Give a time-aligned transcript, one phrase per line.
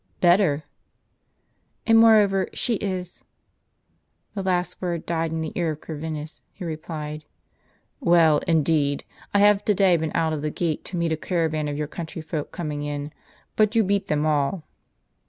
[0.29, 0.63] "Better!""
[1.85, 3.23] And moreover she is
[4.33, 7.23] —"the last word died in the ear of Corvinus, who replied:
[7.99, 11.67] "Well, indeed, I have to day been out of the gate to meet a caravan
[11.67, 13.13] of your countryfolk coming in;
[13.55, 14.63] but you beat them all!"